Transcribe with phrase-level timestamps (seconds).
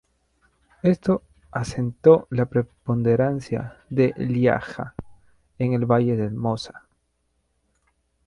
[0.81, 1.21] Esto
[1.51, 4.95] asentó la preponderancia de Lieja
[5.59, 6.87] en el valle del Mosa.